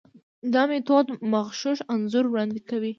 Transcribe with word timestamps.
دا 0.53 0.63
میتود 0.69 1.07
مغشوش 1.33 1.79
انځور 1.93 2.25
وړاندې 2.29 2.59
کوي. 2.69 2.89